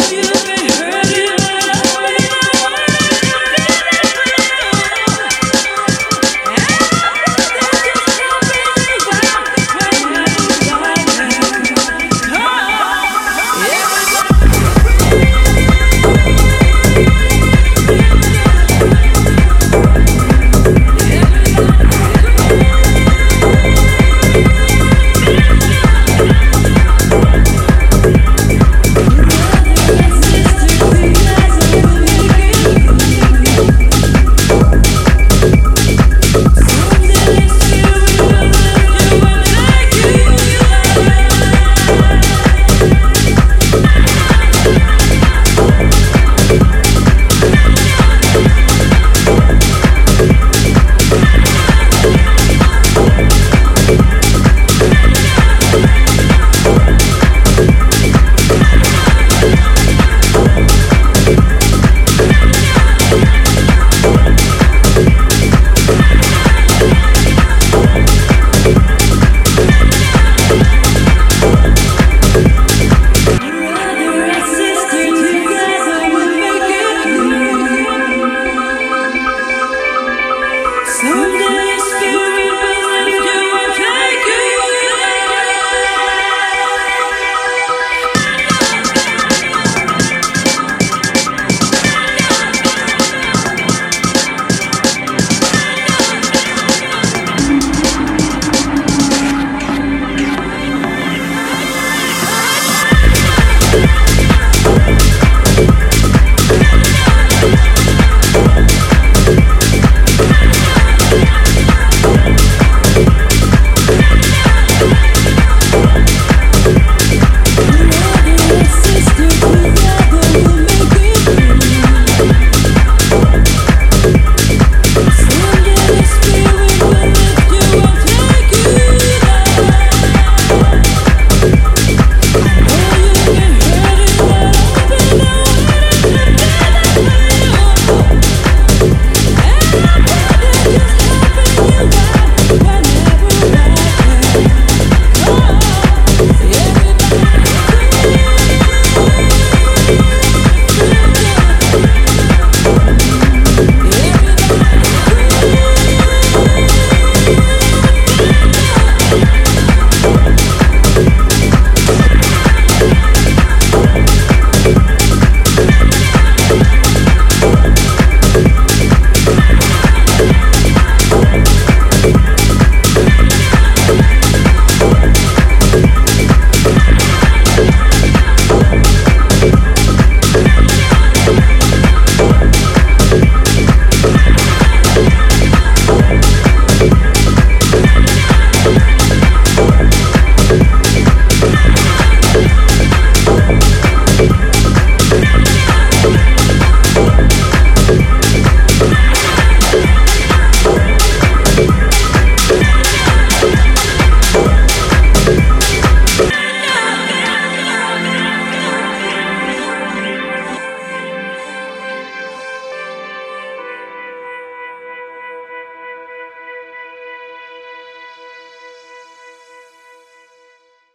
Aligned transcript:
you. 0.00 0.41